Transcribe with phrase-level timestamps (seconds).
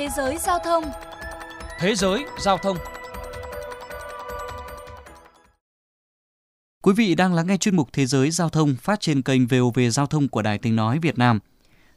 [0.00, 0.84] Thế giới giao thông
[1.78, 2.76] Thế giới giao thông
[6.82, 9.78] Quý vị đang lắng nghe chuyên mục Thế giới giao thông phát trên kênh VOV
[9.92, 11.38] Giao thông của Đài Tiếng Nói Việt Nam.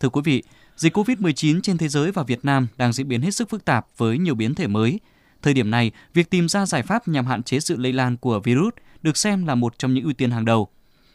[0.00, 0.42] Thưa quý vị,
[0.76, 3.86] dịch COVID-19 trên thế giới và Việt Nam đang diễn biến hết sức phức tạp
[3.96, 5.00] với nhiều biến thể mới.
[5.42, 8.40] Thời điểm này, việc tìm ra giải pháp nhằm hạn chế sự lây lan của
[8.40, 10.68] virus được xem là một trong những ưu tiên hàng đầu.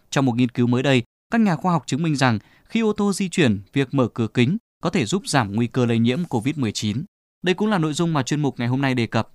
[0.09, 2.93] Trong một nghiên cứu mới đây, các nhà khoa học chứng minh rằng khi ô
[2.93, 6.19] tô di chuyển, việc mở cửa kính có thể giúp giảm nguy cơ lây nhiễm
[6.29, 7.03] COVID-19.
[7.43, 9.29] Đây cũng là nội dung mà chuyên mục ngày hôm nay đề cập.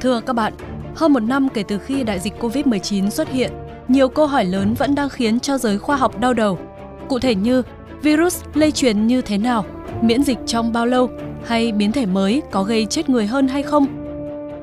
[0.00, 0.52] Thưa các bạn,
[0.96, 3.52] hơn một năm kể từ khi đại dịch COVID-19 xuất hiện,
[3.88, 6.58] nhiều câu hỏi lớn vẫn đang khiến cho giới khoa học đau đầu.
[7.08, 7.62] Cụ thể như
[8.02, 9.64] virus lây truyền như thế nào,
[10.02, 11.10] miễn dịch trong bao lâu
[11.46, 13.86] hay biến thể mới có gây chết người hơn hay không.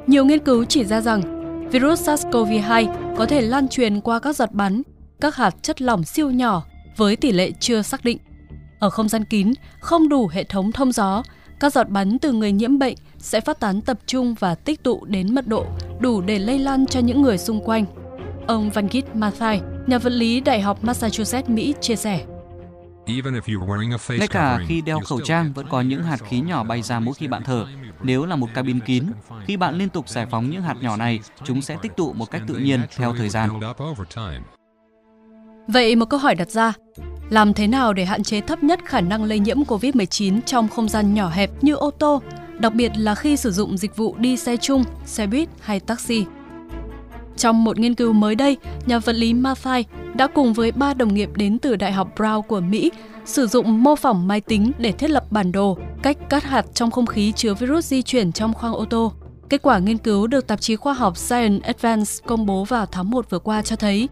[0.08, 1.37] Nhiều nghiên cứu chỉ ra rằng
[1.72, 4.82] virus SARS-CoV-2 có thể lan truyền qua các giọt bắn,
[5.22, 6.64] các hạt chất lỏng siêu nhỏ
[6.98, 8.18] với tỷ lệ chưa xác định.
[8.80, 11.24] Ở không gian kín, không đủ hệ thống thông gió,
[11.60, 15.06] các giọt bắn từ người nhiễm bệnh sẽ phát tán tập trung và tích tụ
[15.06, 15.66] đến mật độ
[16.00, 17.86] đủ để lây lan cho những người xung quanh.
[18.48, 22.26] Ông Van Vangit Mathai, nhà vật lý Đại học Massachusetts, Mỹ chia sẻ.
[24.10, 27.14] Ngay cả khi đeo khẩu trang vẫn có những hạt khí nhỏ bay ra mỗi
[27.14, 27.66] khi bạn thở.
[28.04, 29.06] Nếu là một cabin kín,
[29.46, 32.32] khi bạn liên tục giải phóng những hạt nhỏ này, chúng sẽ tích tụ một
[32.32, 33.50] cách tự nhiên theo thời gian.
[35.68, 36.74] Vậy một câu hỏi đặt ra,
[37.30, 40.90] làm thế nào để hạn chế thấp nhất khả năng lây nhiễm COVID-19 trong không
[40.90, 42.22] gian nhỏ hẹp như ô tô,
[42.60, 46.26] đặc biệt là khi sử dụng dịch vụ đi xe chung, xe buýt hay taxi?
[47.38, 49.86] Trong một nghiên cứu mới đây, nhà vật lý Mathai
[50.18, 52.92] đã cùng với ba đồng nghiệp đến từ Đại học Brown của Mỹ
[53.26, 56.92] sử dụng mô phỏng máy tính để thiết lập bản đồ cách cắt hạt trong
[56.92, 59.12] không khí chứa virus di chuyển trong khoang ô tô.
[59.50, 63.10] Kết quả nghiên cứu được tạp chí khoa học Science Advance công bố vào tháng
[63.10, 64.10] 1 vừa qua cho thấy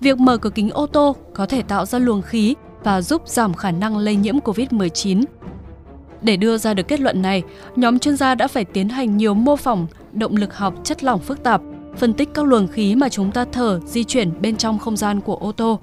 [0.00, 3.54] việc mở cửa kính ô tô có thể tạo ra luồng khí và giúp giảm
[3.54, 5.22] khả năng lây nhiễm COVID-19.
[6.22, 7.42] Để đưa ra được kết luận này,
[7.76, 11.20] nhóm chuyên gia đã phải tiến hành nhiều mô phỏng động lực học chất lỏng
[11.20, 11.60] phức tạp
[11.98, 15.20] phân tích các luồng khí mà chúng ta thở di chuyển bên trong không gian
[15.20, 15.80] của ô tô.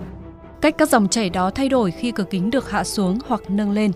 [0.61, 3.71] Cách các dòng chảy đó thay đổi khi cửa kính được hạ xuống hoặc nâng
[3.71, 3.91] lên.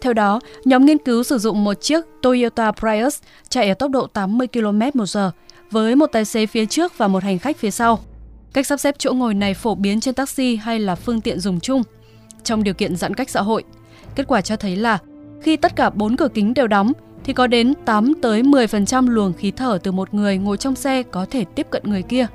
[0.00, 3.18] Theo đó, nhóm nghiên cứu sử dụng một chiếc Toyota Prius
[3.48, 5.30] chạy ở tốc độ 80 km/h
[5.70, 7.98] với một tài xế phía trước và một hành khách phía sau.
[8.52, 11.60] Cách sắp xếp chỗ ngồi này phổ biến trên taxi hay là phương tiện dùng
[11.60, 11.82] chung
[12.44, 13.64] trong điều kiện giãn cách xã hội.
[14.14, 14.98] Kết quả cho thấy là
[15.42, 16.92] khi tất cả bốn cửa kính đều đóng
[17.24, 21.02] thì có đến 8 tới 10% luồng khí thở từ một người ngồi trong xe
[21.02, 22.26] có thể tiếp cận người kia.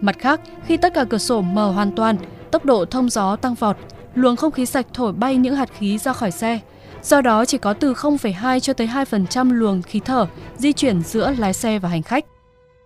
[0.00, 2.16] Mặt khác, khi tất cả cửa sổ mở hoàn toàn,
[2.50, 3.76] tốc độ thông gió tăng vọt,
[4.14, 6.58] luồng không khí sạch thổi bay những hạt khí ra khỏi xe.
[7.02, 11.34] Do đó chỉ có từ 0,2 cho tới 2% luồng khí thở di chuyển giữa
[11.38, 12.24] lái xe và hành khách.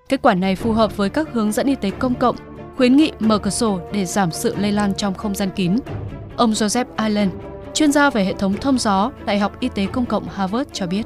[0.08, 2.36] Kết quả này phù hợp với các hướng dẫn y tế công cộng,
[2.76, 5.76] khuyến nghị mở cửa sổ để giảm sự lây lan trong không gian kín.
[6.36, 7.30] Ông Joseph Allen,
[7.74, 10.86] chuyên gia về hệ thống thông gió, Đại học Y tế Công cộng Harvard cho
[10.86, 11.02] biết.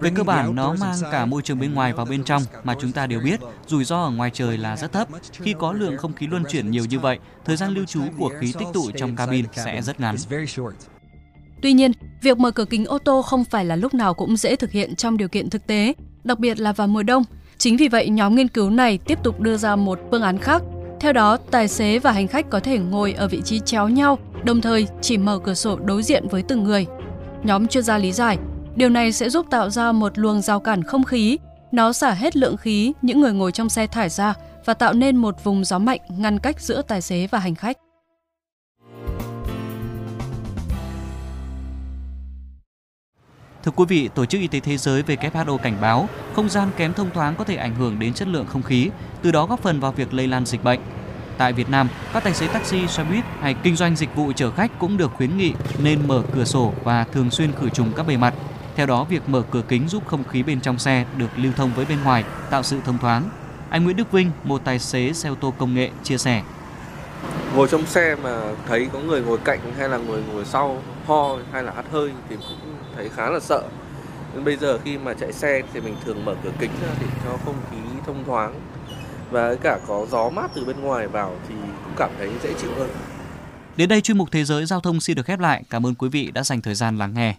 [0.00, 2.92] Về cơ bản, nó mang cả môi trường bên ngoài vào bên trong mà chúng
[2.92, 5.08] ta đều biết rủi ro ở ngoài trời là rất thấp.
[5.32, 8.30] Khi có lượng không khí luân chuyển nhiều như vậy, thời gian lưu trú của
[8.40, 10.16] khí tích tụ trong cabin sẽ rất ngắn.
[11.62, 11.92] Tuy nhiên,
[12.22, 14.96] việc mở cửa kính ô tô không phải là lúc nào cũng dễ thực hiện
[14.96, 17.24] trong điều kiện thực tế, đặc biệt là vào mùa đông.
[17.58, 20.62] Chính vì vậy, nhóm nghiên cứu này tiếp tục đưa ra một phương án khác.
[21.00, 24.18] Theo đó, tài xế và hành khách có thể ngồi ở vị trí chéo nhau,
[24.44, 26.86] đồng thời chỉ mở cửa sổ đối diện với từng người.
[27.44, 28.38] Nhóm chuyên gia lý giải,
[28.80, 31.38] Điều này sẽ giúp tạo ra một luồng rào cản không khí,
[31.72, 35.16] nó xả hết lượng khí những người ngồi trong xe thải ra và tạo nên
[35.16, 37.76] một vùng gió mạnh ngăn cách giữa tài xế và hành khách.
[43.64, 46.92] Thưa quý vị, Tổ chức Y tế Thế giới WHO cảnh báo không gian kém
[46.92, 48.90] thông thoáng có thể ảnh hưởng đến chất lượng không khí,
[49.22, 50.80] từ đó góp phần vào việc lây lan dịch bệnh.
[51.38, 54.50] Tại Việt Nam, các tài xế taxi, xe buýt hay kinh doanh dịch vụ chở
[54.50, 55.52] khách cũng được khuyến nghị
[55.82, 58.34] nên mở cửa sổ và thường xuyên khử trùng các bề mặt
[58.76, 61.72] theo đó, việc mở cửa kính giúp không khí bên trong xe được lưu thông
[61.74, 63.30] với bên ngoài, tạo sự thông thoáng.
[63.70, 66.42] Anh Nguyễn Đức Vinh, một tài xế xe ô tô công nghệ, chia sẻ.
[67.54, 71.36] Ngồi trong xe mà thấy có người ngồi cạnh hay là người ngồi sau ho
[71.52, 73.62] hay là hắt hơi thì cũng thấy khá là sợ.
[74.34, 77.06] Nên bây giờ khi mà chạy xe thì mình thường mở cửa kính ra để
[77.24, 77.76] cho không khí
[78.06, 78.60] thông thoáng
[79.30, 82.70] và cả có gió mát từ bên ngoài vào thì cũng cảm thấy dễ chịu
[82.78, 82.88] hơn.
[83.76, 85.62] Đến đây chuyên mục Thế giới Giao thông xin được khép lại.
[85.70, 87.34] Cảm ơn quý vị đã dành thời gian lắng nghe.